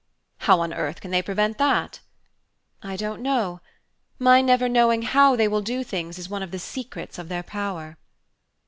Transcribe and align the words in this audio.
"How 0.39 0.61
on 0.61 0.73
earth 0.73 0.99
can 0.99 1.11
they 1.11 1.21
prevent 1.21 1.59
that?" 1.59 1.99
"I 2.81 2.95
don't 2.95 3.21
know; 3.21 3.61
my 4.17 4.41
never 4.41 4.67
knowing 4.67 5.03
how 5.03 5.35
they 5.35 5.47
will 5.47 5.61
do 5.61 5.83
things 5.83 6.17
is 6.17 6.27
one 6.27 6.41
of 6.41 6.49
the 6.49 6.57
secrets 6.57 7.19
of 7.19 7.29
their 7.29 7.43
power." 7.43 7.99